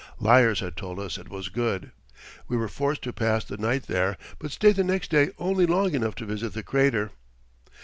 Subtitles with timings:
[0.19, 1.91] (Liars had told us it was good.)
[2.47, 5.93] We were forced to pass the night there, but stayed the next day only long
[5.93, 7.11] enough to visit the crater.